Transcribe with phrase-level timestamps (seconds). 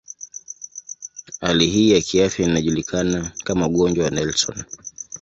[1.39, 4.63] Hali hii ya kiafya inajulikana kama ugonjwa wa Nelson.